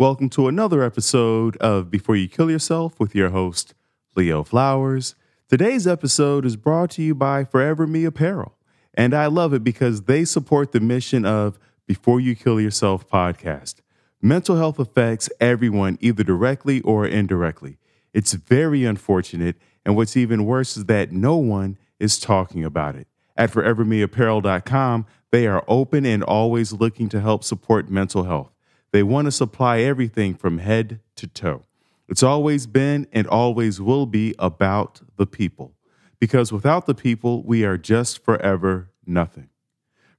[0.00, 3.74] Welcome to another episode of Before You Kill Yourself with your host,
[4.14, 5.16] Leo Flowers.
[5.48, 8.56] Today's episode is brought to you by Forever Me Apparel.
[8.94, 13.80] And I love it because they support the mission of Before You Kill Yourself podcast.
[14.22, 17.78] Mental health affects everyone, either directly or indirectly.
[18.14, 19.56] It's very unfortunate.
[19.84, 23.08] And what's even worse is that no one is talking about it.
[23.36, 28.52] At forevermeapparel.com, they are open and always looking to help support mental health.
[28.90, 31.64] They want to supply everything from head to toe.
[32.08, 35.74] It's always been and always will be about the people.
[36.20, 39.50] Because without the people, we are just forever nothing.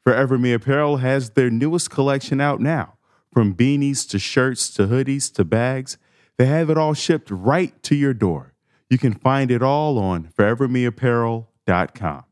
[0.04, 2.94] Forever Me Apparel has their newest collection out now.
[3.34, 5.98] From beanies to shirts to hoodies to bags,
[6.38, 8.54] they have it all shipped right to your door.
[8.90, 12.24] You can find it all on forevermeapparel.com.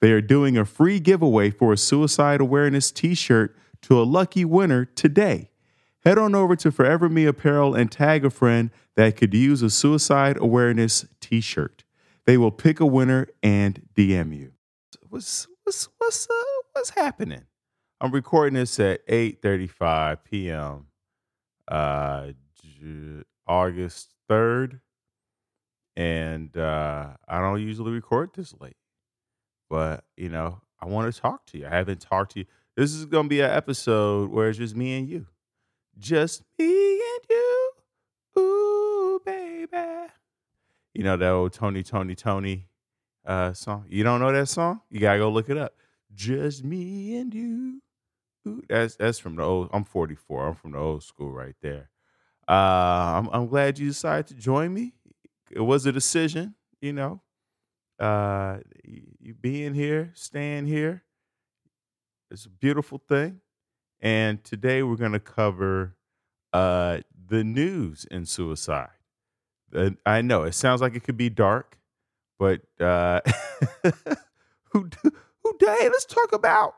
[0.00, 4.44] They are doing a free giveaway for a suicide awareness t shirt to a lucky
[4.44, 5.50] winner today.
[6.04, 9.70] Head on over to Forever Me Apparel and tag a friend that could use a
[9.70, 11.84] suicide awareness t shirt.
[12.26, 14.52] They will pick a winner and DM you.
[15.08, 17.44] What's, what's, what's, uh, what's happening?
[18.00, 20.86] I'm recording this at 8:35 p.m.
[21.66, 22.32] Uh,
[23.46, 24.80] August 3rd,
[25.96, 28.76] and uh, I don't usually record this late,
[29.70, 31.66] but you know I want to talk to you.
[31.66, 32.46] I haven't talked to you.
[32.76, 35.26] This is gonna be an episode where it's just me and you,
[35.98, 37.70] just me and you.
[38.38, 40.10] Ooh, baby.
[40.92, 42.68] You know that old Tony, Tony, Tony
[43.24, 43.86] uh, song.
[43.88, 44.80] You don't know that song?
[44.90, 45.74] You gotta go look it up.
[46.14, 47.82] Just me and you.
[48.46, 49.70] Ooh, that's that's from the old.
[49.72, 50.48] I'm 44.
[50.48, 51.90] I'm from the old school right there.
[52.46, 54.92] Uh, I'm I'm glad you decided to join me.
[55.50, 57.22] It was a decision, you know.
[57.98, 61.04] Uh, you being here, staying here,
[62.30, 63.40] it's a beautiful thing.
[64.00, 65.96] And today we're going to cover
[66.52, 68.90] uh the news in suicide.
[69.74, 71.78] Uh, I know it sounds like it could be dark,
[72.38, 73.20] but uh,
[74.70, 75.56] who who?
[75.60, 76.74] Hey, let's talk about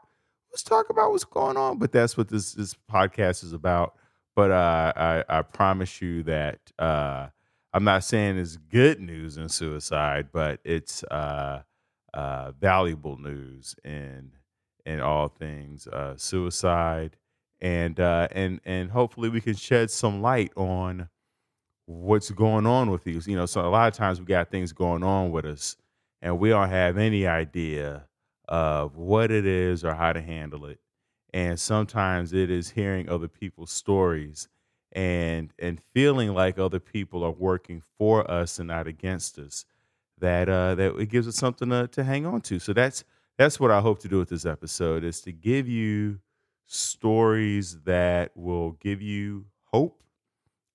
[0.50, 1.78] let's talk about what's going on.
[1.78, 3.94] But that's what this this podcast is about.
[4.34, 7.28] But uh, I I promise you that uh,
[7.72, 11.62] I'm not saying it's good news in suicide, but it's uh,
[12.14, 14.32] uh, valuable news in
[14.86, 17.16] in all things uh, suicide,
[17.60, 21.10] and uh, and and hopefully we can shed some light on
[21.86, 23.26] what's going on with these.
[23.26, 25.76] You know, so a lot of times we got things going on with us,
[26.22, 28.06] and we don't have any idea
[28.48, 30.80] of what it is or how to handle it.
[31.34, 34.48] And sometimes it is hearing other people's stories
[34.92, 39.66] and and feeling like other people are working for us and not against us
[40.18, 43.04] that uh that it gives us something to, to hang on to so that's
[43.38, 46.18] that's what i hope to do with this episode is to give you
[46.66, 50.02] stories that will give you hope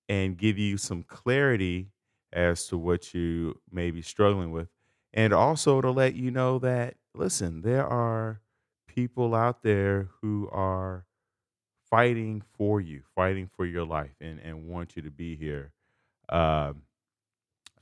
[0.08, 1.90] and give you some clarity
[2.32, 4.68] as to what you may be struggling with
[5.12, 8.40] and also to let you know that listen there are
[8.86, 11.06] people out there who are
[11.90, 15.72] fighting for you, fighting for your life, and and want you to be here.
[16.28, 16.82] Um,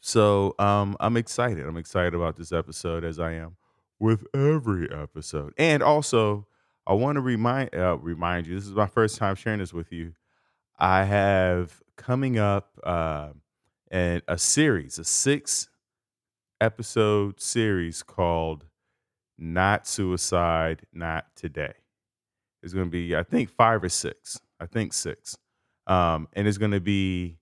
[0.01, 1.67] so um, I'm excited.
[1.67, 3.57] I'm excited about this episode as I am
[4.01, 5.53] with every episode.
[5.59, 6.47] And also,
[6.87, 8.55] I want to remind uh, remind you.
[8.57, 10.15] This is my first time sharing this with you.
[10.79, 13.29] I have coming up uh,
[13.91, 15.69] and a series, a six
[16.61, 18.65] episode series called
[19.39, 21.75] "Not Suicide, Not Today."
[22.63, 24.41] It's going to be, I think, five or six.
[24.59, 25.37] I think six.
[25.87, 27.39] Um, and it's going to be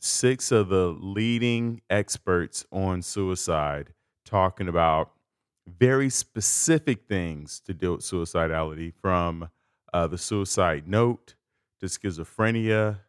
[0.00, 3.92] six of the leading experts on suicide
[4.24, 5.12] talking about
[5.66, 9.48] very specific things to deal with suicidality from
[9.92, 11.34] uh, the suicide note
[11.80, 13.00] to schizophrenia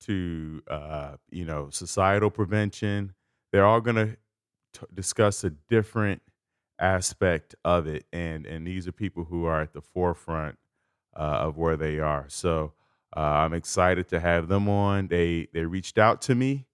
[0.00, 3.14] to uh, you know societal prevention
[3.52, 4.16] they're all going to
[4.92, 6.20] discuss a different
[6.80, 10.58] aspect of it and and these are people who are at the forefront
[11.16, 12.26] uh, of where they are.
[12.28, 12.72] So
[13.16, 15.08] uh, I'm excited to have them on.
[15.08, 16.66] They they reached out to me,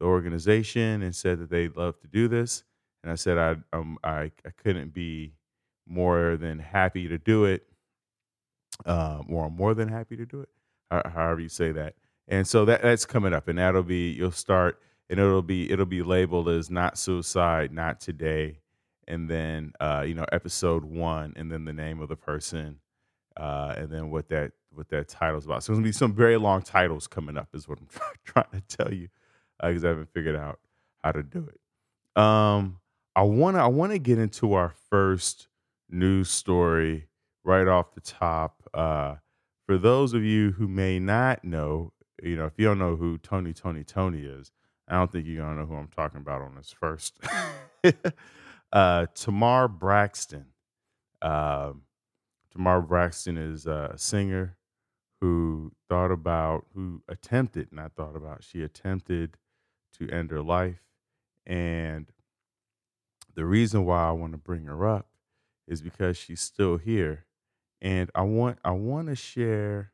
[0.00, 2.64] the organization, and said that they'd love to do this.
[3.04, 5.34] And I said I um, I, I couldn't be
[5.86, 7.66] more than happy to do it.
[8.86, 10.48] Um, or more than happy to do it,
[10.90, 11.94] however you say that.
[12.26, 14.80] And so that that's coming up, and that'll be you'll start,
[15.10, 18.58] and it'll be it'll be labeled as not suicide, not today,
[19.06, 22.80] and then uh, you know episode one, and then the name of the person,
[23.36, 25.62] uh, and then what that what that title's about.
[25.62, 27.88] So there's gonna be some very long titles coming up, is what I'm
[28.24, 29.08] trying to tell you,
[29.62, 30.58] because uh, I haven't figured out
[31.04, 32.20] how to do it.
[32.20, 32.80] Um,
[33.16, 35.48] I wanna I wanna get into our first
[35.88, 37.08] news story
[37.44, 38.68] right off the top.
[38.72, 39.16] Uh,
[39.66, 43.18] for those of you who may not know, you know, if you don't know who
[43.18, 44.50] Tony, Tony, Tony is,
[44.88, 47.18] I don't think you're gonna know who I'm talking about on this first.
[48.72, 50.46] uh, Tamar Braxton.
[51.22, 51.72] Uh,
[52.52, 54.56] Tamar Braxton is a singer
[55.20, 59.36] who thought about, who attempted, not thought about, she attempted
[59.98, 60.82] to end her life.
[61.46, 62.06] And
[63.34, 65.08] the reason why I want to bring her up
[65.66, 67.26] is because she's still here.
[67.80, 69.92] And I want I want to share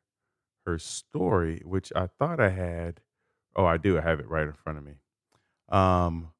[0.66, 3.00] her story, which I thought I had.
[3.56, 3.98] Oh, I do.
[3.98, 4.94] I have it right in front of me.
[5.68, 6.32] Um,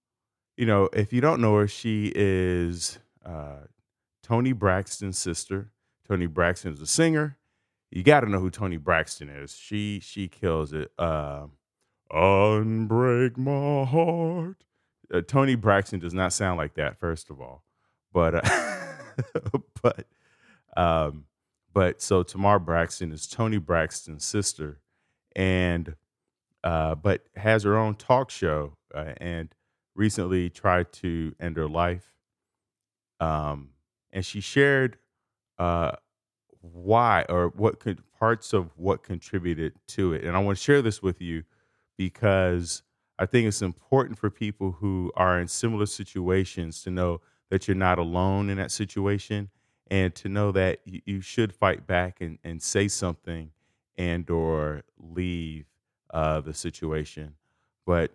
[0.57, 3.61] you know, if you don't know her, she is uh,
[4.23, 5.73] Toni Braxton's sister.
[6.07, 7.39] Toni Braxton is a singer.
[7.91, 9.57] You got to know who Toni Braxton is.
[9.57, 10.93] She she kills it.
[10.99, 11.47] Uh,
[12.13, 14.65] Unbreak my heart.
[15.13, 17.65] Uh, Toni Braxton does not sound like that, first of all,
[18.13, 18.77] but uh,
[19.83, 20.07] but
[20.77, 21.25] um,
[21.73, 24.81] but so Tamar Braxton is Toni Braxton's sister,
[25.35, 25.95] and
[26.65, 29.55] uh, but has her own talk show uh, and
[29.95, 32.15] recently tried to end her life.
[33.19, 33.71] Um,
[34.13, 34.97] and she shared
[35.59, 35.93] uh,
[36.61, 40.25] why or what could parts of what contributed to it.
[40.25, 41.45] And I want to share this with you
[41.97, 42.83] because
[43.21, 47.21] I think it's important for people who are in similar situations to know
[47.51, 49.51] that you're not alone in that situation
[49.91, 53.51] and to know that you, you should fight back and, and say something
[53.99, 55.67] and or leave
[56.15, 57.35] uh, the situation.
[57.85, 58.11] But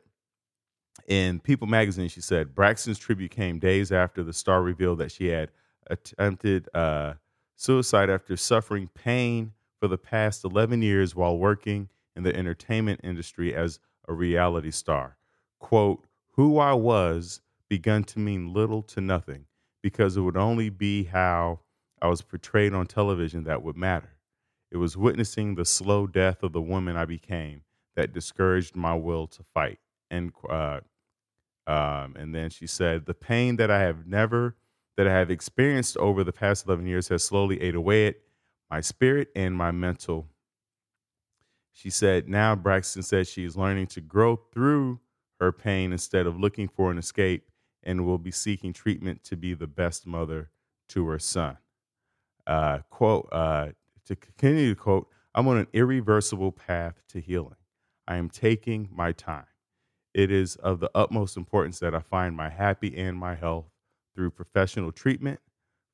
[1.07, 5.27] in People magazine, she said Braxton's tribute came days after the star revealed that she
[5.27, 5.51] had
[5.85, 7.13] attempted uh,
[7.55, 13.53] suicide after suffering pain for the past 11 years while working in the entertainment industry
[13.53, 15.17] as a reality star.
[15.59, 19.45] Quote, who I was begun to mean little to nothing
[19.81, 21.59] because it would only be how
[22.01, 24.17] I was portrayed on television that would matter.
[24.71, 27.61] It was witnessing the slow death of the woman I became
[27.95, 29.79] that discouraged my will to fight.
[30.11, 30.81] And uh,
[31.67, 34.55] um, and then she said, the pain that I have never
[34.97, 38.15] that I have experienced over the past 11 years has slowly ate away at
[38.69, 40.27] my spirit and my mental.
[41.75, 44.99] She said, now Braxton said she is learning to grow through
[45.39, 47.49] her pain instead of looking for an escape
[47.83, 50.49] and will be seeking treatment to be the best mother
[50.89, 51.57] to her son
[52.47, 53.67] uh, quote, uh,
[54.05, 57.55] to continue to quote, I'm on an irreversible path to healing.
[58.07, 59.47] I am taking my time.
[60.13, 63.65] It is of the utmost importance that I find my happy and my health
[64.15, 65.39] through professional treatment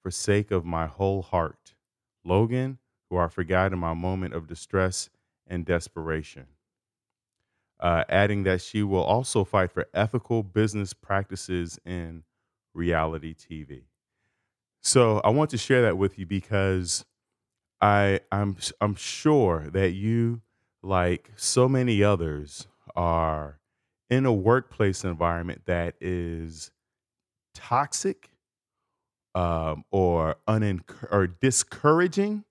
[0.03, 1.73] for sake of my whole heart.
[2.23, 2.77] Logan,
[3.09, 5.09] who I forgot in my moment of distress
[5.47, 6.47] and desperation.
[7.79, 12.23] Uh, adding that she will also fight for ethical business practices in
[12.75, 13.85] reality TV.
[14.81, 17.05] So I want to share that with you because
[17.81, 20.41] I I'm I'm sure that you
[20.83, 23.59] like so many others are
[24.09, 26.71] in a workplace environment that is
[27.53, 28.31] toxic
[29.35, 32.43] um, or unenc- or discouraging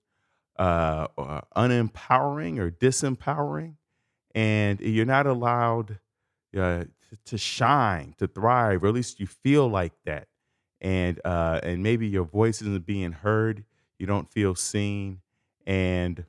[0.61, 3.75] uh, or unempowering or disempowering
[4.35, 5.99] and you're not allowed
[6.57, 6.83] uh,
[7.25, 10.27] to shine to thrive or at least you feel like that
[10.81, 13.63] and uh, and maybe your voice isn't being heard.
[13.99, 15.21] You don't feel seen,
[15.65, 16.25] and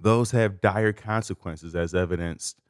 [0.00, 2.60] those have dire consequences, as evidenced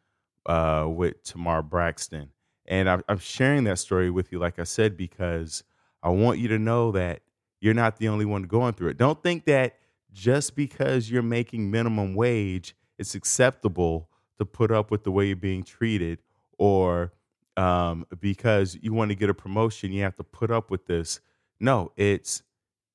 [0.46, 2.30] uh, with Tamar Braxton.
[2.68, 5.62] And I'm sharing that story with you, like I said, because
[6.02, 7.20] I want you to know that
[7.60, 8.96] you're not the only one going through it.
[8.96, 9.76] Don't think that
[10.16, 14.08] just because you're making minimum wage, it's acceptable
[14.38, 16.20] to put up with the way you're being treated
[16.58, 17.12] or
[17.58, 21.20] um, because you want to get a promotion, you have to put up with this.
[21.60, 22.42] No, it's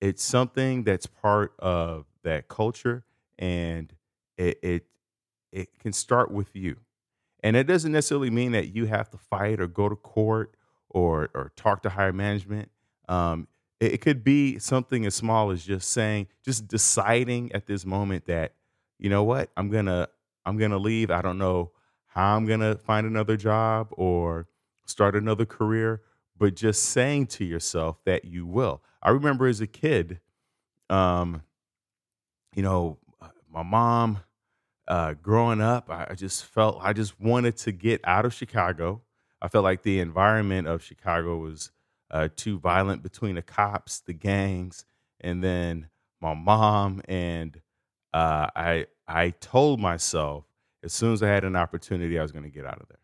[0.02, 3.04] it's something that's part of that culture,
[3.38, 3.94] and
[4.38, 4.86] it it,
[5.52, 6.78] it can start with you.
[7.44, 10.56] And it doesn't necessarily mean that you have to fight or go to court
[10.90, 12.70] or or talk to higher management.
[13.08, 13.48] Um,
[13.82, 18.54] it, could be something as small as just saying, just deciding at this moment that,
[19.00, 20.08] you know what, I'm gonna
[20.46, 21.10] I'm gonna leave.
[21.10, 21.72] I don't know
[22.06, 24.48] how I'm gonna find another job or
[24.86, 26.02] start another career,
[26.38, 28.84] but just saying to yourself that you will.
[29.02, 30.20] I remember as a kid,
[30.90, 31.42] um,
[32.56, 34.20] you know, uh, my mom,
[34.88, 39.02] uh, growing up, I just felt I just wanted to get out of Chicago.
[39.42, 41.72] I felt like the environment of Chicago was
[42.12, 44.86] uh, too violent between the cops, the gangs,
[45.20, 45.88] and then
[46.22, 47.02] my mom.
[47.08, 47.60] And
[48.14, 50.46] uh, I I told myself
[50.84, 52.98] as soon as I had an opportunity, I was going to get out of there.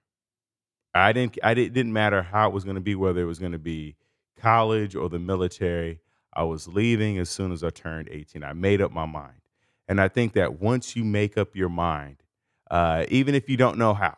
[0.94, 1.38] I didn't.
[1.44, 3.60] I didn't, didn't matter how it was going to be, whether it was going to
[3.60, 3.96] be
[4.38, 6.00] college or the military.
[6.34, 8.44] I was leaving as soon as I turned 18.
[8.44, 9.42] I made up my mind,
[9.88, 12.24] and I think that once you make up your mind,
[12.70, 14.18] uh, even if you don't know how.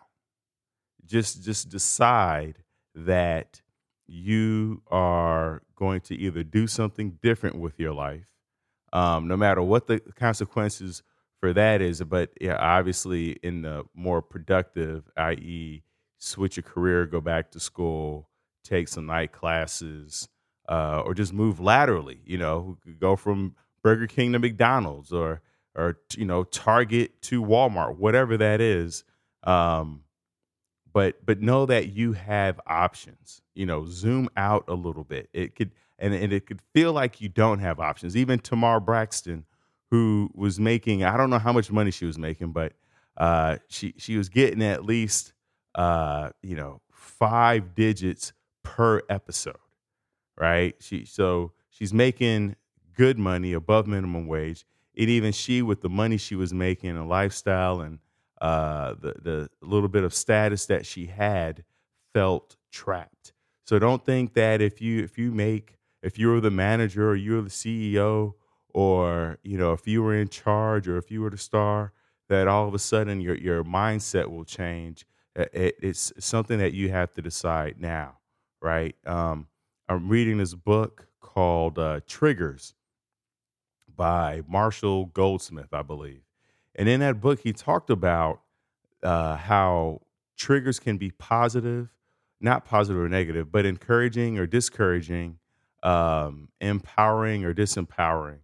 [1.06, 3.62] Just just decide that
[4.10, 8.28] you are going to either do something different with your life,
[8.92, 11.04] um, no matter what the consequences
[11.40, 12.02] for that is.
[12.04, 15.84] But yeah, obviously, in the more productive, i.e.,
[16.18, 18.30] switch your career, go back to school,
[18.64, 20.28] take some night classes,
[20.68, 22.20] uh, or just move laterally.
[22.26, 25.42] You know, go from Burger King to McDonald's, or
[25.76, 29.04] or you know Target to Walmart, whatever that is.
[29.44, 30.04] Um,
[30.94, 33.42] but but know that you have options.
[33.54, 35.30] You know, zoom out a little bit.
[35.34, 38.16] It could and, and it could feel like you don't have options.
[38.16, 39.46] Even Tamar Braxton,
[39.92, 42.74] who was making I don't know how much money she was making, but
[43.18, 45.34] uh, she she was getting at least
[45.76, 49.58] uh, you know five digits per episode,
[50.38, 50.76] right?
[50.80, 52.56] She so she's making
[52.96, 54.66] good money above minimum wage.
[54.98, 58.00] And even she, with the money she was making, a lifestyle and
[58.42, 61.64] uh, the the little bit of status that she had,
[62.14, 63.34] felt trapped.
[63.66, 67.42] So don't think that if you if you make if you're the manager or you're
[67.42, 68.34] the CEO
[68.74, 71.94] or you know if you were in charge or if you were the star
[72.30, 75.06] that all of a sudden your your mindset will change.
[75.36, 78.18] It, it's something that you have to decide now,
[78.62, 78.96] right?
[79.06, 79.48] Um,
[79.88, 82.74] I'm reading this book called uh, Triggers
[83.96, 86.22] by Marshall Goldsmith, I believe.
[86.80, 88.40] And in that book, he talked about
[89.04, 90.02] uh, how
[90.38, 91.90] triggers can be positive,
[92.40, 95.40] not positive or negative, but encouraging or discouraging,
[95.84, 98.40] um, empowering or disempowering.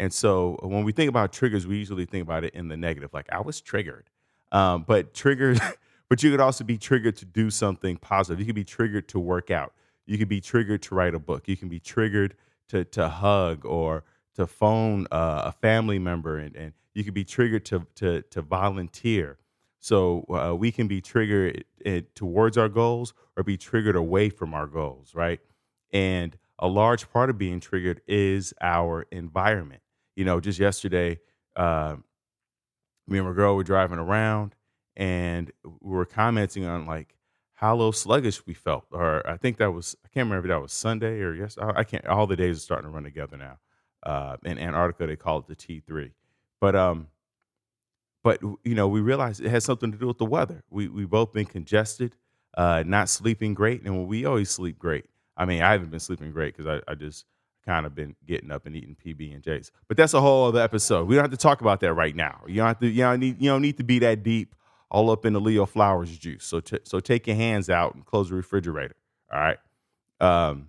[0.00, 3.14] And so when we think about triggers, we usually think about it in the negative,
[3.14, 4.10] like I was triggered.
[4.50, 5.60] Um, but triggers,
[6.08, 8.40] but you could also be triggered to do something positive.
[8.40, 9.72] You could be triggered to work out.
[10.06, 11.46] You could be triggered to write a book.
[11.46, 12.34] You can be triggered
[12.68, 14.02] to to hug or
[14.36, 18.42] to phone uh, a family member, and, and you can be triggered to to to
[18.42, 19.38] volunteer.
[19.78, 21.64] So uh, we can be triggered
[22.14, 25.38] towards our goals or be triggered away from our goals, right?
[25.92, 29.82] And a large part of being triggered is our environment.
[30.16, 31.20] You know, just yesterday,
[31.54, 31.96] uh,
[33.06, 34.54] me and my girl were driving around
[34.96, 37.14] and we were commenting on like
[37.52, 38.86] how low sluggish we felt.
[38.90, 41.84] Or I think that was, I can't remember if that was Sunday or yes, I
[41.84, 43.58] can't, all the days are starting to run together now.
[44.06, 46.12] Uh, in Antarctica, they call it the T3.
[46.60, 47.08] But, um,
[48.22, 50.64] but you know, we realized it has something to do with the weather.
[50.70, 52.16] We we both been congested,
[52.56, 55.04] uh, not sleeping great, and we always sleep great.
[55.36, 57.24] I mean, I haven't been sleeping great because I, I just
[57.64, 59.70] kind of been getting up and eating PB and J's.
[59.86, 61.06] But that's a whole other episode.
[61.06, 62.40] We don't have to talk about that right now.
[62.46, 62.88] You don't have to.
[62.88, 63.40] You don't need.
[63.40, 64.56] You don't need to be that deep
[64.90, 66.44] all up in the Leo Flowers juice.
[66.44, 68.96] So t- so take your hands out and close the refrigerator.
[69.32, 69.58] All right.
[70.20, 70.68] Um,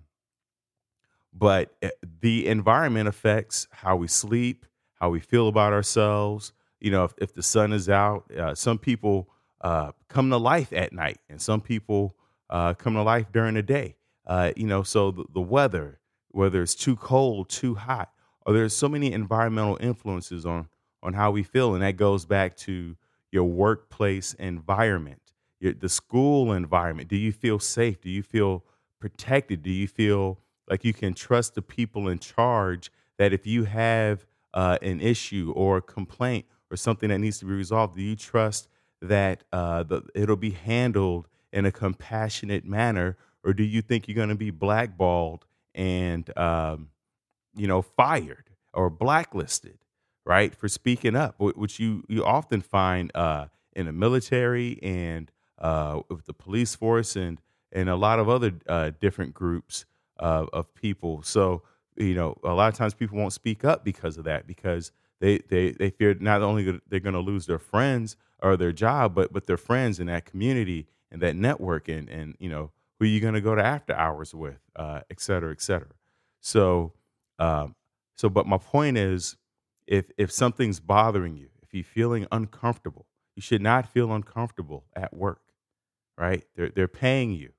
[1.32, 6.52] but eh, the environment affects how we sleep, how we feel about ourselves.
[6.80, 9.28] You know, if, if the sun is out, uh, some people
[9.60, 12.16] uh, come to life at night, and some people
[12.50, 13.96] uh, come to life during the day.
[14.26, 18.12] Uh, you know, so the, the weather, whether it's too cold, too hot,
[18.46, 20.68] or there's so many environmental influences on
[21.02, 22.96] on how we feel, and that goes back to
[23.30, 25.20] your workplace environment,
[25.60, 27.08] your, the school environment.
[27.08, 28.00] Do you feel safe?
[28.00, 28.64] Do you feel
[29.00, 29.62] protected?
[29.62, 34.26] Do you feel like you can trust the people in charge that if you have
[34.54, 38.16] uh, an issue or a complaint or something that needs to be resolved, do you
[38.16, 38.68] trust
[39.00, 44.14] that uh, the, it'll be handled in a compassionate manner, or do you think you're
[44.14, 46.88] going to be blackballed and um,
[47.54, 49.78] you know fired or blacklisted,
[50.26, 56.00] right, for speaking up, which you you often find uh, in the military and uh,
[56.08, 57.40] with the police force and
[57.72, 59.84] and a lot of other uh, different groups
[60.18, 61.22] of people.
[61.22, 61.62] So
[61.96, 65.38] you know, a lot of times people won't speak up because of that because they
[65.48, 69.32] they they fear not only they're going to lose their friends or their job, but
[69.32, 73.08] but their friends in that community and that network and and you know who are
[73.08, 75.90] you going to go to after hours with, uh, et cetera, et cetera.
[76.40, 76.92] So
[77.38, 77.74] um,
[78.16, 79.36] so, but my point is,
[79.86, 83.06] if if something's bothering you, if you're feeling uncomfortable,
[83.36, 85.42] you should not feel uncomfortable at work,
[86.16, 86.44] right?
[86.56, 87.52] They're they're paying you,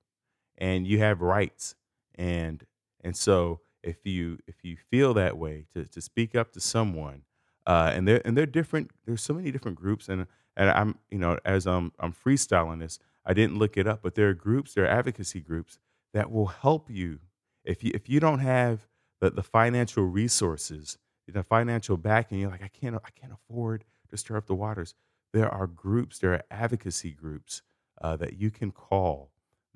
[0.58, 1.76] and you have rights,
[2.20, 2.66] and
[3.04, 7.24] and so if you if you feel that way to to speak up to someone
[7.70, 8.90] uh, and they're and they're different.
[9.06, 10.26] There's so many different groups, and
[10.58, 14.16] and I'm you know as I'm I'm freestyling this, I didn't look it up, but
[14.16, 15.78] there are groups, there are advocacy groups
[16.14, 17.20] that will help you
[17.64, 18.88] if you if you don't have
[19.22, 20.98] the, the financial resources,
[21.28, 22.40] the financial backing.
[22.40, 24.96] You're like I can't I can't afford to stir up the waters.
[25.32, 27.62] There are groups, there are advocacy groups
[28.02, 29.30] uh, that you can call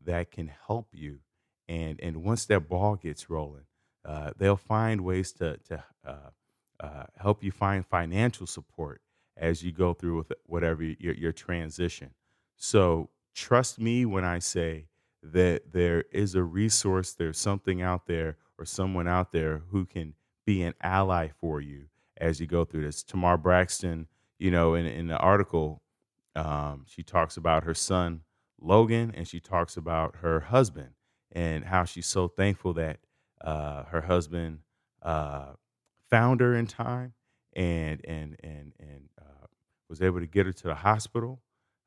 [0.04, 1.20] that can help you,
[1.68, 3.66] and and once that ball gets rolling,
[4.06, 6.30] uh, they'll find ways to to uh,
[6.80, 9.02] uh, help you find financial support
[9.38, 12.12] as you go through with whatever your, your transition.
[12.56, 14.88] So trust me when I say
[15.24, 20.14] that there is a resource, there's something out there or someone out there who can
[20.46, 21.86] be an ally for you
[22.18, 23.02] as you go through this.
[23.02, 25.82] Tamar Braxton, you know, in, in the article,
[26.36, 28.22] um, she talks about her son,
[28.60, 30.90] Logan, and she talks about her husband
[31.34, 33.00] and how she's so thankful that
[33.42, 34.60] uh, her husband
[35.04, 35.54] uh,
[36.10, 37.14] found her in time
[37.56, 39.48] and and and and uh,
[39.90, 41.42] was able to get her to the hospital.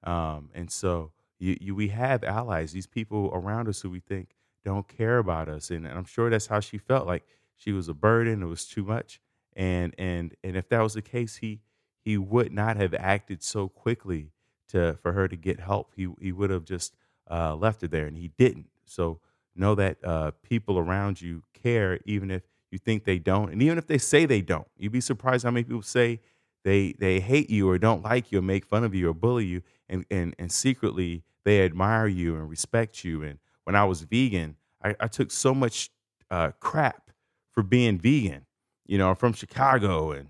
[0.04, 4.34] Um, and so you, you, we have allies, these people around us who we think
[4.64, 7.06] don't care about us, and, and I'm sure that's how she felt.
[7.06, 7.24] Like
[7.56, 9.20] she was a burden; it was too much.
[9.56, 11.60] And and and if that was the case, he
[12.04, 14.32] he would not have acted so quickly
[14.68, 15.92] to for her to get help.
[15.96, 16.94] He he would have just
[17.30, 18.68] uh, left her there, and he didn't.
[18.84, 19.20] So
[19.56, 23.78] know that uh, people around you care, even if you think they don't, and even
[23.78, 24.66] if they say they don't.
[24.76, 26.20] You'd be surprised how many people say
[26.64, 29.46] they they hate you or don't like you or make fun of you or bully
[29.46, 33.22] you, and and and secretly they admire you and respect you.
[33.22, 35.90] And when I was vegan, I, I took so much
[36.30, 37.10] uh, crap
[37.52, 38.46] for being vegan.
[38.86, 40.28] You know, I'm from Chicago and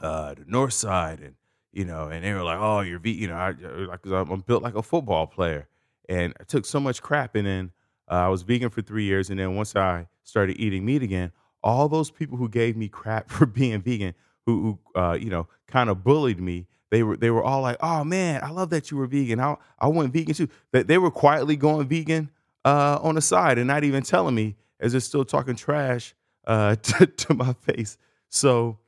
[0.00, 1.34] uh, the North Side, and
[1.72, 3.50] you know, and they were like, "Oh, you're vegan." You know, I,
[3.86, 5.68] like I'm built like a football player,
[6.08, 7.72] and I took so much crap, and then
[8.10, 11.32] uh, I was vegan for three years, and then once I started eating meat again,
[11.62, 14.14] all those people who gave me crap for being vegan,
[14.46, 17.76] who, who uh, you know, kind of bullied me, they were they were all like,
[17.80, 19.40] "Oh man, I love that you were vegan.
[19.40, 22.30] I I went vegan too." That they were quietly going vegan
[22.64, 26.14] uh, on the side and not even telling me, as they're still talking trash
[26.46, 27.98] uh, to, to my face.
[28.30, 28.78] So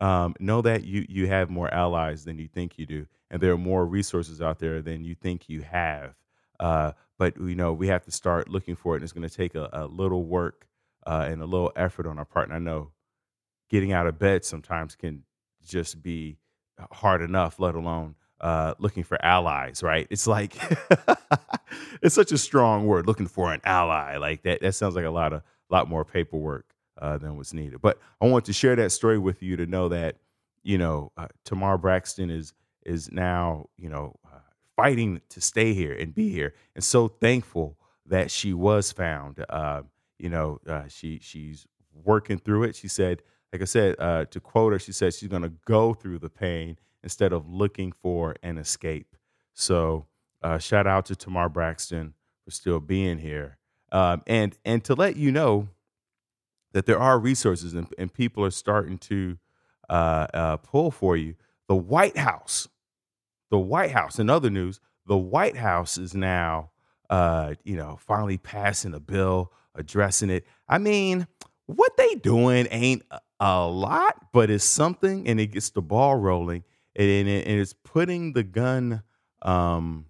[0.00, 3.52] um, know that you you have more allies than you think you do, and there
[3.52, 6.14] are more resources out there than you think you have.
[6.58, 9.36] Uh, but you know we have to start looking for it and it's going to
[9.36, 10.66] take a, a, little work
[11.06, 12.90] uh, and a little effort on our part and i know
[13.68, 15.22] getting out of bed sometimes can
[15.64, 16.38] just be
[16.90, 20.06] hard enough let alone uh, looking for allies right?
[20.08, 20.56] It's like
[22.02, 25.10] it's such a strong word looking for an ally like that that sounds like a
[25.10, 27.82] lot of lot more paperwork uh, than what's needed.
[27.82, 30.16] But i want to share that story with you to know that
[30.62, 32.54] you know uh, tamar braxton is
[32.86, 34.16] is now you know
[34.80, 39.44] fighting to stay here and be here, and so thankful that she was found.
[39.48, 39.82] Uh,
[40.18, 41.66] you know, uh, she she's
[42.04, 42.74] working through it.
[42.74, 45.92] She said, like I said, uh, to quote her, she said she's going to go
[45.92, 49.16] through the pain instead of looking for an escape.
[49.52, 50.06] So,
[50.42, 52.14] uh, shout out to Tamar Braxton
[52.44, 53.58] for still being here,
[53.92, 55.68] um, and and to let you know
[56.72, 59.36] that there are resources and, and people are starting to
[59.90, 61.34] uh, uh, pull for you.
[61.68, 62.68] The White House
[63.50, 66.70] the White House, in other news, the White House is now,
[67.08, 70.46] uh, you know, finally passing a bill addressing it.
[70.68, 71.26] I mean,
[71.66, 73.02] what they doing ain't
[73.40, 77.72] a lot, but it's something, and it gets the ball rolling, and, it, and it's
[77.72, 79.02] putting the gun,
[79.42, 80.06] um,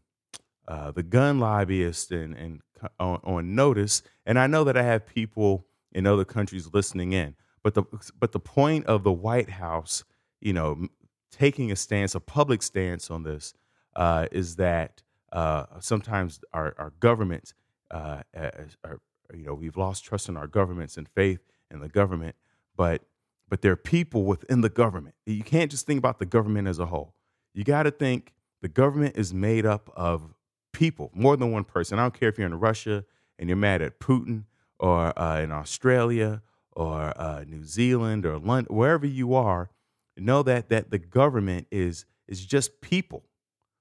[0.67, 2.61] uh, the gun lobbyist, and and
[2.99, 4.03] on, on notice.
[4.27, 7.85] And I know that I have people in other countries listening in, but the
[8.19, 10.05] but the point of the White House,
[10.41, 10.87] you know,
[11.31, 13.55] taking a stance, a public stance on this,
[13.97, 17.55] uh, is that uh, sometimes our, our governments,
[17.91, 19.01] uh, are,
[19.35, 21.41] you know, we've lost trust in our governments and faith
[21.71, 22.35] in the government,
[22.77, 23.03] but
[23.49, 25.17] but there are people within the government.
[25.27, 27.15] You can't just think about the government as a whole.
[27.53, 30.35] You got to think the government is made up of
[30.73, 31.99] people, more than one person.
[31.99, 33.05] I don't care if you're in Russia
[33.41, 34.45] and you're mad at Putin,
[34.79, 39.71] or uh, in Australia, or uh, New Zealand, or London, wherever you are
[40.21, 43.25] know that that the government is is just people,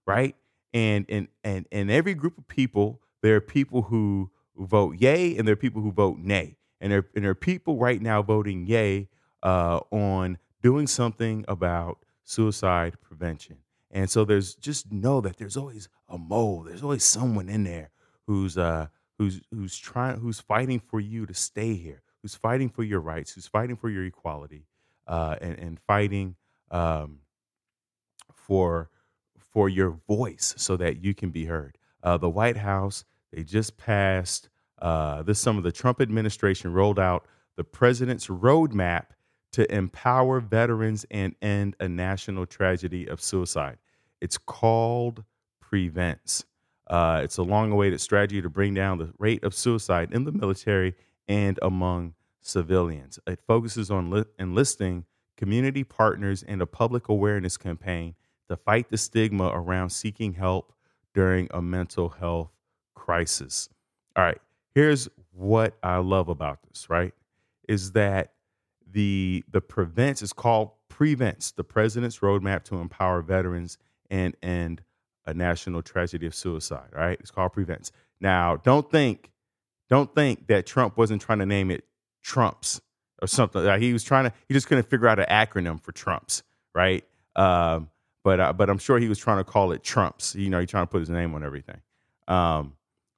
[0.06, 0.36] right?
[0.74, 5.48] And and and and every group of people, there are people who vote yay and
[5.48, 6.58] there are people who vote nay.
[6.82, 9.10] And there, and there are people right now voting yay
[9.44, 13.58] uh, on doing something about suicide prevention.
[13.92, 16.64] And so there's just know that there's always a mole.
[16.64, 17.90] There's always someone in there
[18.28, 22.84] who's uh who's who's trying who's fighting for you to stay here, who's fighting for
[22.84, 24.66] your rights, who's fighting for your equality
[25.10, 26.36] uh, and, and, fighting
[26.72, 27.18] um,
[28.32, 28.90] for
[29.38, 31.78] for your voice so that you can be heard.
[32.04, 34.50] Uh, the White House they just passed
[34.82, 35.62] uh, this summer.
[35.62, 37.26] The Trump administration rolled out
[37.58, 39.08] the president's roadmap
[39.52, 43.78] to empower veterans and end a national tragedy of suicide.
[44.22, 45.24] It's called
[45.60, 46.46] Prevents.
[46.88, 50.32] Uh, it's a long awaited strategy to bring down the rate of suicide in the
[50.32, 50.96] military
[51.28, 53.20] and among civilians.
[53.28, 55.06] It focuses on li- enlisting
[55.38, 58.16] community partners in a public awareness campaign
[58.50, 60.74] to fight the stigma around seeking help
[61.14, 62.52] during a mental health
[62.96, 63.70] crisis.
[64.16, 64.40] All right,
[64.76, 67.14] here's what I love about this, right?
[67.68, 68.34] Is that
[68.92, 73.78] the the prevents is called Prevents, the President's Roadmap to Empower Veterans
[74.10, 74.82] and End
[75.30, 76.90] a National Tragedy of Suicide.
[76.92, 77.18] Right.
[77.20, 77.92] It's called Prevents.
[78.20, 79.32] Now, don't think,
[79.90, 81.86] don't think that Trump wasn't trying to name it
[82.24, 82.82] Trumps
[83.22, 83.80] or something.
[83.82, 87.04] He was trying to, he just couldn't figure out an acronym for Trumps, right?
[87.36, 87.90] Um,
[88.24, 90.36] but uh, but I'm sure he was trying to call it Trumps.
[90.36, 91.82] You know, he's trying to put his name on everything.
[92.28, 92.74] Um,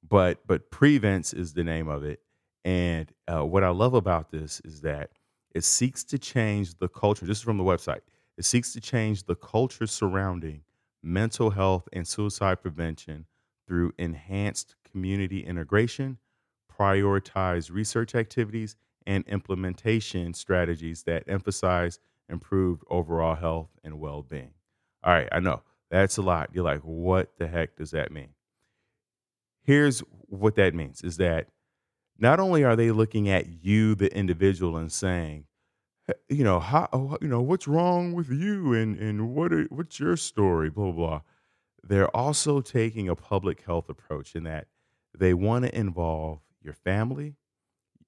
[0.07, 2.21] but but Prevents is the name of it.
[2.63, 5.09] And uh, what I love about this is that
[5.55, 7.25] it seeks to change the culture.
[7.25, 8.01] This is from the website.
[8.37, 10.61] It seeks to change the culture surrounding
[11.03, 13.25] mental health and suicide prevention
[13.67, 16.17] through enhanced community integration,
[16.71, 24.53] prioritize research activities, and implementation strategies that emphasize improved overall health and well being.
[25.03, 26.49] All right, I know that's a lot.
[26.53, 28.29] You're like, what the heck does that mean?
[29.63, 31.47] Here's what that means is that
[32.17, 35.45] not only are they looking at you, the individual, and saying,
[36.29, 39.99] you know, how, oh, you know, what's wrong with you and, and what are, what's
[39.99, 41.21] your story, blah, blah, blah.
[41.83, 44.67] They're also taking a public health approach in that
[45.17, 47.35] they want to involve your family,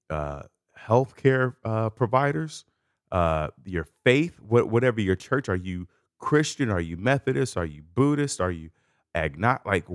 [0.09, 0.43] uh,
[0.87, 2.65] healthcare uh, providers,
[3.11, 5.49] uh, your faith, what, whatever your church.
[5.49, 5.87] Are you
[6.19, 6.69] Christian?
[6.69, 7.57] Are you Methodist?
[7.57, 8.41] Are you Buddhist?
[8.41, 8.69] Are you
[9.15, 9.65] agnostic?
[9.65, 9.85] Like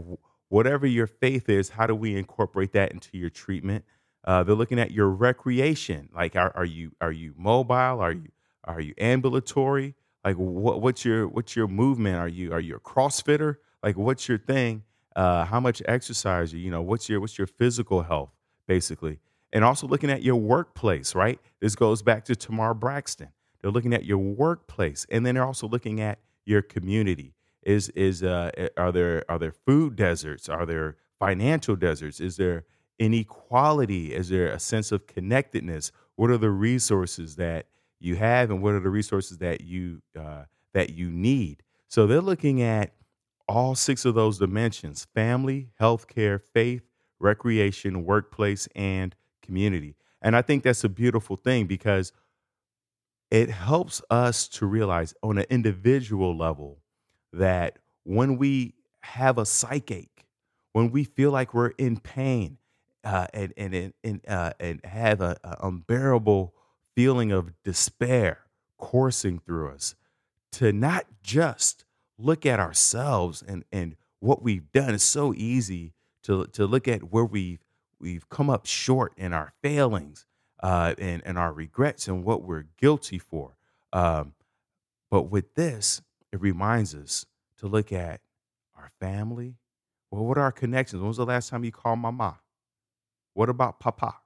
[0.48, 3.84] whatever your faith is, how do we incorporate that into your treatment?
[4.24, 6.08] Uh, they're looking at your recreation.
[6.14, 8.00] Like, are, are you are you mobile?
[8.00, 8.28] Are you
[8.64, 9.94] are you ambulatory?
[10.24, 12.16] Like, what, what's your what's your movement?
[12.16, 13.56] Are you are you a CrossFitter?
[13.82, 14.82] Like, what's your thing?
[15.16, 16.52] Uh, how much exercise?
[16.52, 18.30] You know, what's your what's your physical health
[18.66, 19.18] basically?
[19.52, 21.40] And also looking at your workplace, right?
[21.60, 23.28] This goes back to Tamar Braxton.
[23.60, 27.34] They're looking at your workplace, and then they're also looking at your community.
[27.62, 30.48] Is is uh, are there are there food deserts?
[30.48, 32.20] Are there financial deserts?
[32.20, 32.64] Is there
[32.98, 34.14] inequality?
[34.14, 35.92] Is there a sense of connectedness?
[36.16, 37.66] What are the resources that
[38.00, 41.62] you have, and what are the resources that you uh, that you need?
[41.88, 42.92] So they're looking at
[43.48, 46.82] all six of those dimensions: family, healthcare, faith,
[47.18, 49.14] recreation, workplace, and
[49.48, 49.96] community.
[50.20, 52.12] And I think that's a beautiful thing because
[53.30, 56.82] it helps us to realize on an individual level
[57.32, 60.26] that when we have a psychache,
[60.72, 62.58] when we feel like we're in pain,
[63.04, 66.52] uh, and and and uh, and have a, a unbearable
[66.94, 68.40] feeling of despair
[68.76, 69.94] coursing through us,
[70.52, 71.84] to not just
[72.18, 74.94] look at ourselves and and what we've done.
[74.94, 77.64] It's so easy to to look at where we've
[78.00, 80.26] we've come up short in our failings
[80.62, 83.56] uh, and and our regrets and what we're guilty for.
[83.92, 84.34] Um,
[85.10, 87.26] but with this, it reminds us
[87.58, 88.20] to look at
[88.76, 89.56] our family.
[90.10, 91.00] Well, what are our connections?
[91.00, 92.40] When was the last time you called mama?
[93.34, 94.16] What about papa?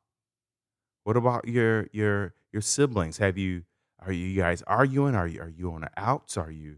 [1.04, 3.18] What about your your your siblings?
[3.18, 3.64] Have you
[4.04, 5.14] are you guys arguing?
[5.14, 6.36] Are you are you on the outs?
[6.36, 6.76] Are you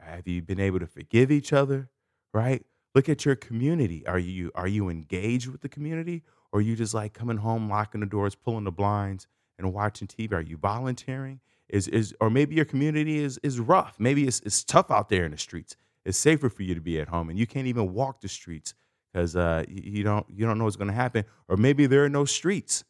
[0.00, 1.90] have you been able to forgive each other?
[2.34, 2.64] Right?
[2.94, 4.06] Look at your community.
[4.06, 6.22] Are you are you engaged with the community?
[6.52, 9.26] Or are you just like coming home, locking the doors, pulling the blinds,
[9.58, 10.32] and watching TV?
[10.32, 11.40] Are you volunteering?
[11.68, 13.96] Is is or maybe your community is is rough.
[13.98, 15.76] Maybe it's it's tough out there in the streets.
[16.04, 18.74] It's safer for you to be at home and you can't even walk the streets
[19.12, 21.24] because uh, you don't you don't know what's going to happen.
[21.48, 22.84] Or maybe there are no streets,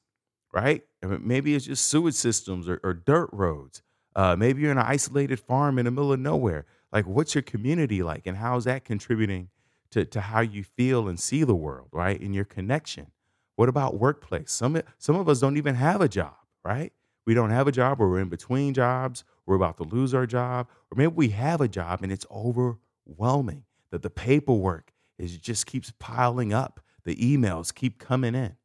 [0.53, 0.83] right?
[1.03, 3.83] Maybe it's just sewage systems or, or dirt roads.
[4.15, 6.67] Uh, maybe you're in an isolated farm in the middle of nowhere.
[6.93, 9.49] Like, what's your community like, and how is that contributing
[9.93, 12.21] to to how you feel and see the world, right?
[12.21, 13.13] In your connection.
[13.57, 14.51] What about workplace?
[14.53, 16.93] Some some of us don't even have a job, right?
[17.27, 19.25] We don't have a job, or we're in between jobs.
[19.47, 23.65] We're about to lose our job, or maybe we have a job and it's overwhelming.
[23.91, 26.81] That the paperwork is just keeps piling up.
[27.05, 28.57] The emails keep coming in.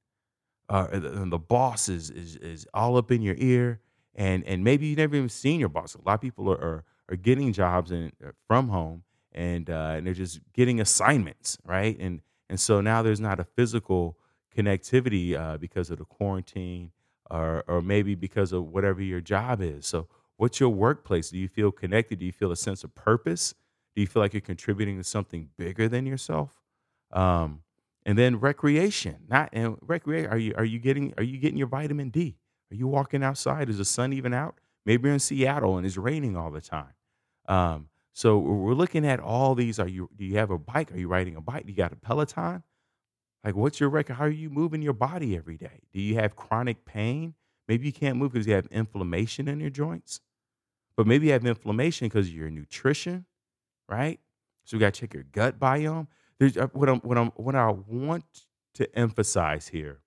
[0.69, 3.79] Uh, and the boss is, is is all up in your ear,
[4.15, 5.95] and and maybe you never even seen your boss.
[5.95, 9.93] A lot of people are are, are getting jobs in, uh, from home, and uh,
[9.95, 11.97] and they're just getting assignments, right?
[11.99, 14.17] And and so now there's not a physical
[14.55, 16.91] connectivity uh, because of the quarantine,
[17.29, 19.85] or or maybe because of whatever your job is.
[19.85, 21.29] So, what's your workplace?
[21.29, 22.19] Do you feel connected?
[22.19, 23.53] Do you feel a sense of purpose?
[23.95, 26.61] Do you feel like you're contributing to something bigger than yourself?
[27.11, 27.61] Um,
[28.05, 30.31] and then recreation, not and recreation.
[30.31, 32.37] Are you are you getting are you getting your vitamin D?
[32.71, 33.69] Are you walking outside?
[33.69, 34.55] Is the sun even out?
[34.85, 36.93] Maybe you're in Seattle and it's raining all the time.
[37.47, 39.79] Um, so we're looking at all these.
[39.79, 40.91] Are you do you have a bike?
[40.91, 41.65] Are you riding a bike?
[41.65, 42.63] Do you got a Peloton?
[43.43, 44.15] Like, what's your record?
[44.15, 45.83] How are you moving your body every day?
[45.93, 47.35] Do you have chronic pain?
[47.67, 50.21] Maybe you can't move because you have inflammation in your joints,
[50.97, 53.25] but maybe you have inflammation because of your nutrition
[53.89, 54.19] right?
[54.65, 56.07] So we got to check your gut biome.
[56.39, 60.01] There's, uh, what, I'm, what, I'm, what I want to emphasize here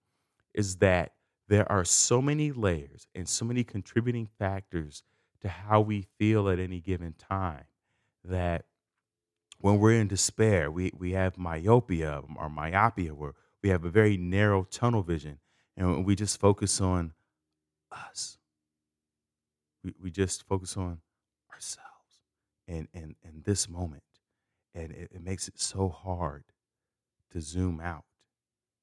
[0.54, 1.14] is that
[1.48, 5.02] there are so many layers and so many contributing factors
[5.40, 7.64] to how we feel at any given time.
[8.24, 8.64] That
[9.58, 14.16] when we're in despair, we, we have myopia or myopia, where we have a very
[14.16, 15.38] narrow tunnel vision,
[15.76, 17.12] and we just focus on
[17.92, 18.38] us.
[19.84, 21.00] We, we just focus on
[21.52, 22.22] ourselves
[22.68, 24.02] and, and, and this moment.
[24.74, 26.44] And it, it makes it so hard
[27.32, 28.04] to zoom out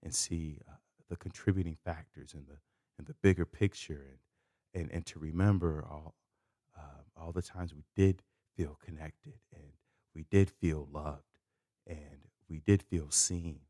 [0.03, 0.73] and see uh,
[1.09, 2.57] the contributing factors and the,
[2.97, 4.05] and the bigger picture
[4.73, 6.15] and, and, and to remember all,
[6.77, 8.21] uh, all the times we did
[8.57, 9.73] feel connected and
[10.15, 11.37] we did feel loved
[11.87, 13.61] and we did feel seen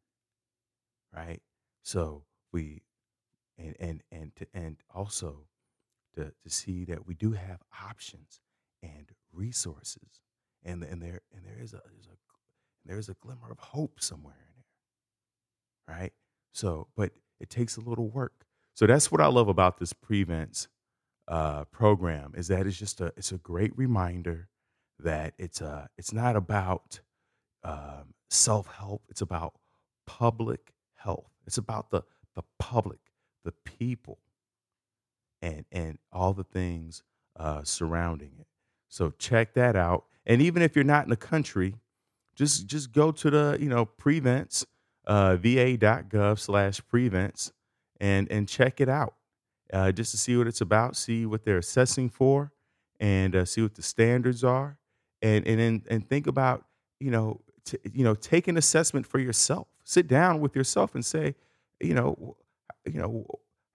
[1.15, 1.41] right?
[1.83, 2.83] So we
[3.57, 5.47] and and and to, and also
[6.15, 8.41] to, to see that we do have options
[8.83, 10.21] and resources
[10.63, 12.17] and and there and there is a there's a
[12.85, 14.53] there's a glimmer of hope somewhere in
[15.87, 16.13] there right?
[16.53, 18.45] So but it takes a little work.
[18.73, 20.67] So that's what i love about this prevents
[21.27, 24.49] uh, program is that it's just a it's a great reminder
[24.99, 26.99] that it's a it's not about
[27.63, 29.03] um, self help.
[29.09, 29.53] It's about
[30.05, 31.29] public health.
[31.45, 32.03] It's about the
[32.35, 32.99] the public,
[33.43, 34.19] the people,
[35.41, 37.03] and and all the things
[37.35, 38.47] uh, surrounding it.
[38.89, 40.05] So check that out.
[40.25, 41.75] And even if you're not in the country,
[42.35, 44.65] just just go to the you know prevents
[45.05, 47.51] uh, va.gov slash prevents
[47.99, 49.15] and and check it out
[49.73, 52.51] uh, just to see what it's about, see what they're assessing for,
[52.99, 54.77] and uh, see what the standards are
[55.21, 56.65] and and and, and think about
[56.99, 59.67] you know t- you know take an assessment for yourself.
[59.83, 61.35] Sit down with yourself and say,
[61.79, 62.35] you know,
[62.85, 63.25] you know,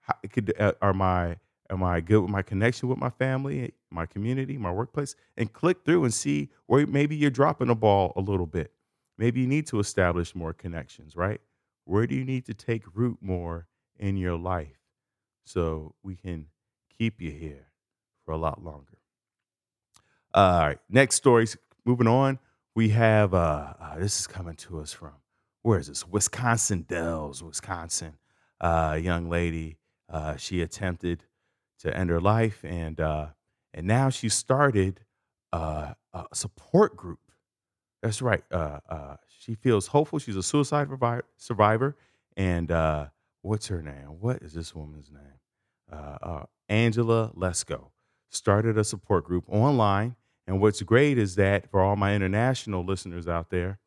[0.01, 1.37] how, could uh, are my
[1.69, 5.83] am I good with my connection with my family, my community, my workplace, and click
[5.85, 8.71] through and see where maybe you're dropping the ball a little bit.
[9.17, 11.41] Maybe you need to establish more connections, right?
[11.85, 14.79] Where do you need to take root more in your life
[15.45, 16.47] so we can
[16.97, 17.67] keep you here
[18.25, 18.92] for a lot longer?
[20.35, 21.45] All right, next story.
[21.85, 22.39] Moving on,
[22.73, 25.11] we have uh, uh, this is coming to us from
[25.61, 26.07] where is this?
[26.07, 28.17] Wisconsin Dells, Wisconsin.
[28.59, 29.77] Uh, young lady,
[30.09, 31.25] uh, she attempted
[31.81, 33.27] to end her life, and uh,
[33.75, 35.01] and now she started
[35.51, 37.19] uh, a support group.
[38.01, 38.43] That's right.
[38.51, 40.17] Uh, uh, she feels hopeful.
[40.17, 40.87] She's a suicide
[41.37, 41.95] survivor,
[42.35, 43.07] and uh,
[43.43, 44.17] what's her name?
[44.19, 45.39] What is this woman's name?
[45.91, 47.91] Uh, uh, Angela Lesko
[48.31, 50.15] started a support group online
[50.47, 53.79] and what's great is that for all my international listeners out there,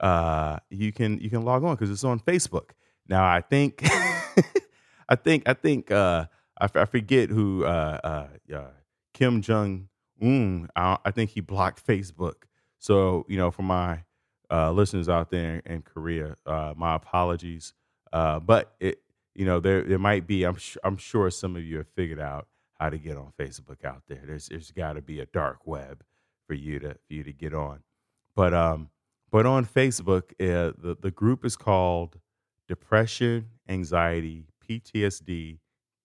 [0.00, 2.70] uh, you can you can log on because it's on Facebook.
[3.08, 3.82] Now I think
[5.08, 6.26] I think I think uh,
[6.58, 8.70] I, f- I forget who uh, uh, uh
[9.12, 9.88] Kim Jong
[10.22, 10.68] Un.
[10.76, 12.44] I, I, think he blocked Facebook.
[12.78, 14.04] So you know, for my
[14.50, 17.74] uh, listeners out there in, Korea, my apologies.
[18.12, 19.00] but it
[19.34, 22.20] you know there there might be I'm sh- I'm sure some of you have figured
[22.20, 22.46] out
[22.78, 24.22] how to get on Facebook out there.
[24.24, 26.02] There's there's got to be a dark web
[26.46, 27.80] for you to for you to get on.
[28.34, 28.90] But um
[29.30, 32.18] but on Facebook, uh, the the group is called
[32.66, 35.58] Depression, Anxiety, PTSD,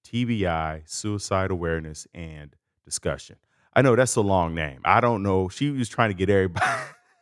[0.06, 2.56] TBI, Suicide Awareness and
[2.86, 3.38] Discussion.
[3.76, 4.82] I know that's a long name.
[4.86, 5.50] I don't know.
[5.50, 6.66] She was trying to get everybody.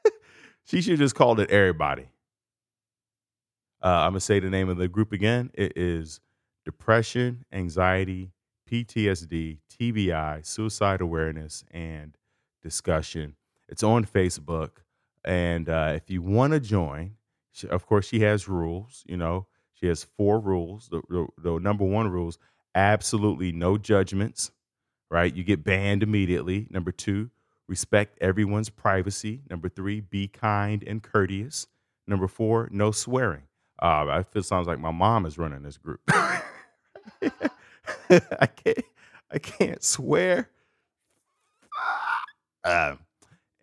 [0.66, 2.08] she should just called it everybody.
[3.84, 5.52] Uh, I'm gonna say the name of the group again.
[5.54, 6.20] It is
[6.66, 8.32] Depression, Anxiety,
[8.72, 12.18] PTSD, TBI, suicide awareness, and
[12.62, 13.36] discussion.
[13.68, 14.70] It's on Facebook.
[15.26, 17.16] And uh, if you want to join,
[17.52, 19.04] she, of course, she has rules.
[19.06, 20.88] You know, she has four rules.
[20.90, 22.38] The, the, the number one rules
[22.74, 24.52] absolutely no judgments,
[25.10, 25.34] right?
[25.36, 26.68] You get banned immediately.
[26.70, 27.30] Number two,
[27.68, 29.42] respect everyone's privacy.
[29.50, 31.68] Number three, be kind and courteous.
[32.08, 33.44] Number four, no swearing.
[33.82, 36.02] Uh, I feel sounds like my mom is running this group.
[38.40, 38.86] I can't
[39.32, 40.50] I can't swear.
[42.64, 42.96] Uh,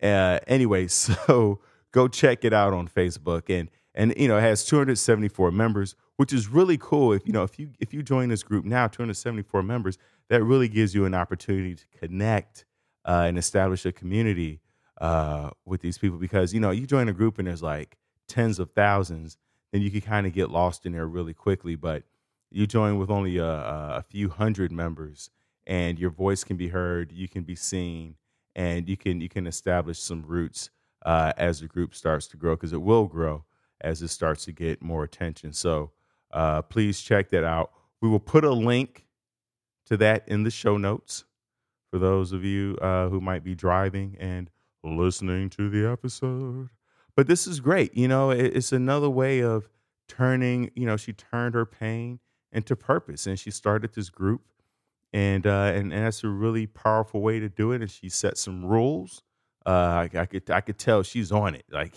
[0.01, 1.59] uh, anyway, so
[1.91, 6.33] go check it out on Facebook, and and you know it has 274 members, which
[6.33, 7.13] is really cool.
[7.13, 9.97] If you know if you if you join this group now, 274 members,
[10.29, 12.65] that really gives you an opportunity to connect
[13.05, 14.61] uh, and establish a community
[14.99, 18.59] uh, with these people because you know you join a group and there's like tens
[18.59, 19.37] of thousands,
[19.71, 22.03] then you can kind of get lost in there really quickly, but
[22.51, 25.29] you join with only a, a few hundred members
[25.67, 28.15] and your voice can be heard you can be seen
[28.55, 30.69] and you can you can establish some roots
[31.05, 33.45] uh, as the group starts to grow because it will grow
[33.81, 35.53] as it starts to get more attention.
[35.53, 35.91] So
[36.31, 37.71] uh, please check that out.
[38.01, 39.05] We will put a link
[39.85, 41.23] to that in the show notes
[41.89, 44.49] for those of you uh, who might be driving and
[44.83, 46.69] listening to the episode.
[47.15, 49.67] But this is great you know it's another way of
[50.07, 52.19] turning you know she turned her pain
[52.51, 54.41] into purpose and she started this group
[55.13, 57.81] and uh, and and that's a really powerful way to do it.
[57.81, 59.23] And she set some rules.
[59.65, 61.65] Uh, I, I could I could tell she's on it.
[61.71, 61.95] Like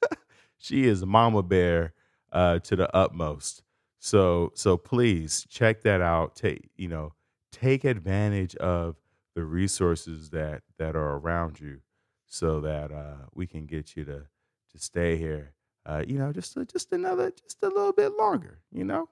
[0.58, 1.94] she is mama bear
[2.32, 3.62] uh, to the utmost.
[3.98, 6.36] So so please check that out.
[6.36, 7.14] Take you know
[7.50, 8.96] take advantage of
[9.34, 11.80] the resources that that are around you,
[12.26, 14.26] so that uh, we can get you to
[14.72, 15.52] to stay here.
[15.86, 18.60] Uh, you know, just just another just a little bit longer.
[18.70, 19.08] You know,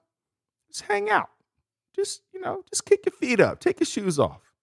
[0.73, 1.29] just hang out.
[1.95, 3.59] Just you know, just kick your feet up.
[3.59, 4.53] Take your shoes off.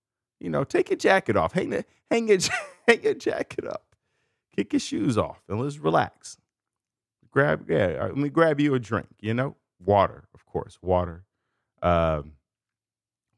[0.40, 1.52] You know, take your jacket off.
[1.52, 2.38] Hang the, hang your
[2.88, 3.94] hang your jacket up.
[4.56, 6.36] Kick your shoes off and let's relax.
[7.30, 7.98] Grab yeah.
[8.02, 9.06] Let me grab you a drink.
[9.20, 11.24] You know, water, of course, water.
[11.82, 12.32] Um,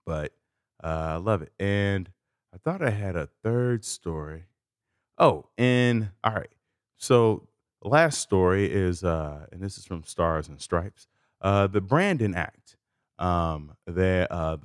[0.06, 0.32] but
[0.82, 1.52] uh, I love it.
[1.60, 2.10] And
[2.54, 4.44] I thought I had a third story.
[5.18, 6.52] Oh, and all right.
[6.96, 7.48] So
[7.82, 11.06] last story is, uh, and this is from Stars and Stripes,
[11.42, 12.76] uh, the Brandon Act.
[13.18, 14.56] Um, uh, the, uh,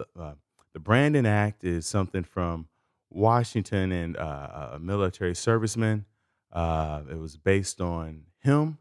[0.74, 2.68] the Brandon Act is something from
[3.10, 6.06] Washington and uh, a military serviceman.
[6.52, 8.78] Uh, it was based on him,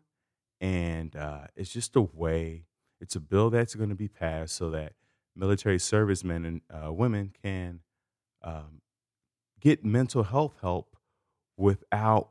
[0.61, 2.66] and uh, it's just a way
[3.00, 4.94] it's a bill that's going to be passed so that
[5.35, 7.80] military servicemen and uh, women can
[8.42, 8.80] um,
[9.61, 10.96] get mental health help
[11.56, 12.30] without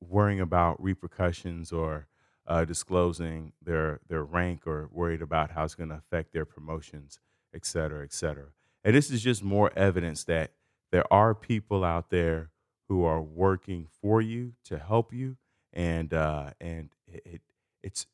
[0.00, 2.06] worrying about repercussions or
[2.46, 7.18] uh, disclosing their their rank or worried about how it's going to affect their promotions,
[7.54, 8.46] et cetera, et cetera.
[8.84, 10.52] And this is just more evidence that
[10.92, 12.50] there are people out there
[12.88, 15.36] who are working for you to help you,
[15.72, 17.42] and uh, and it, it
[17.82, 18.06] it's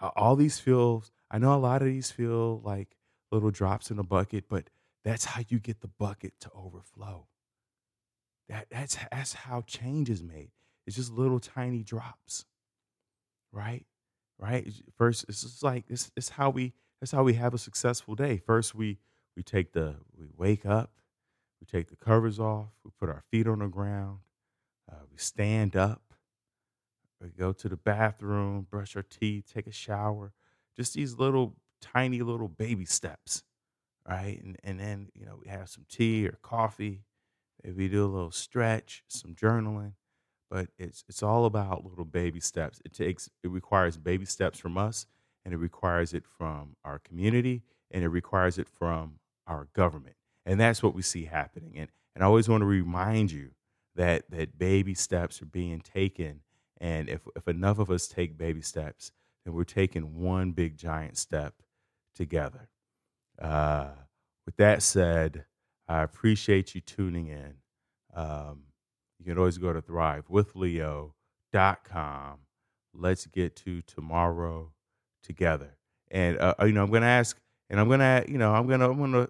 [0.00, 2.96] all these feels I know a lot of these feel like
[3.30, 4.68] little drops in a bucket, but
[5.04, 7.26] that's how you get the bucket to overflow.
[8.48, 10.50] That, that's, that's how change is made.
[10.86, 12.46] It's just little tiny drops,
[13.52, 13.86] right?
[14.38, 14.72] Right.
[14.96, 16.10] First, it's just like this.
[16.16, 16.72] It's how we.
[17.00, 18.38] That's how we have a successful day.
[18.38, 18.98] First, we
[19.36, 20.92] we take the we wake up,
[21.60, 24.20] we take the covers off, we put our feet on the ground,
[24.90, 26.02] uh, we stand up,
[27.20, 30.32] we go to the bathroom, brush our teeth, take a shower,
[30.76, 33.44] just these little tiny little baby steps,
[34.08, 34.42] right?
[34.42, 37.04] And and then you know we have some tea or coffee,
[37.64, 39.94] maybe do a little stretch, some journaling,
[40.50, 42.80] but it's it's all about little baby steps.
[42.84, 45.06] It takes it requires baby steps from us,
[45.44, 50.60] and it requires it from our community, and it requires it from our government, and
[50.60, 51.74] that's what we see happening.
[51.76, 53.50] And and I always want to remind you
[53.96, 56.40] that that baby steps are being taken,
[56.80, 59.12] and if if enough of us take baby steps
[59.44, 61.54] then we're taking one big giant step
[62.14, 62.68] together.
[63.40, 63.88] Uh,
[64.46, 65.44] with that said,
[65.88, 67.54] I appreciate you tuning in.
[68.14, 68.64] Um,
[69.20, 72.38] you can always go to thrivewithleo.com.
[72.94, 74.72] Let's get to tomorrow
[75.22, 75.76] together.
[76.10, 78.54] And uh, uh you know, I'm going to ask, and I'm going to, you know,
[78.54, 79.28] I'm going to, I'm going to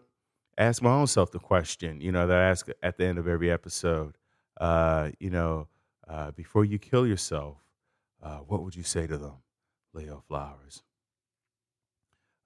[0.57, 3.26] ask my own self the question, you know, that I ask at the end of
[3.26, 4.16] every episode.
[4.61, 5.66] Uh, you know,
[6.09, 7.59] uh, before you kill yourself,
[8.22, 9.38] uh, what would you say to them?
[9.92, 10.85] Leo Flowers.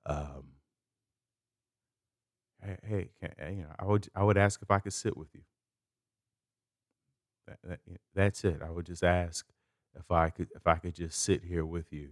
[0.06, 0.44] Um,
[2.64, 5.28] hey, hey can, you know, I would I would ask if I could sit with
[5.34, 5.42] you.
[7.46, 7.80] That, that,
[8.14, 8.60] that's it.
[8.64, 9.46] I would just ask
[9.98, 12.10] if I could if I could just sit here with you,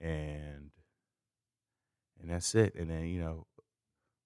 [0.00, 0.70] and
[2.20, 2.74] and that's it.
[2.74, 3.46] And then you know,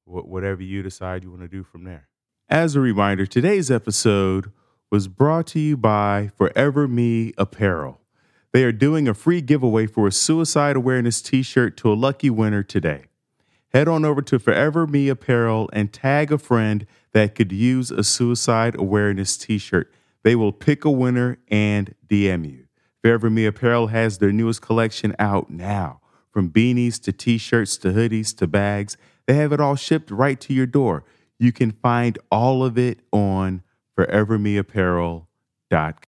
[0.04, 2.08] wh- whatever you decide you want to do from there.
[2.48, 4.50] As a reminder, today's episode
[4.90, 8.00] was brought to you by Forever Me Apparel.
[8.52, 12.30] They are doing a free giveaway for a suicide awareness t shirt to a lucky
[12.30, 13.04] winner today.
[13.72, 18.02] Head on over to Forever Me Apparel and tag a friend that could use a
[18.02, 19.92] suicide awareness t shirt.
[20.22, 22.66] They will pick a winner and DM you.
[23.02, 26.00] Forever Me Apparel has their newest collection out now.
[26.30, 30.38] From beanies to t shirts to hoodies to bags, they have it all shipped right
[30.40, 31.04] to your door.
[31.38, 33.62] You can find all of it on
[33.98, 36.09] forevermeapparel.com.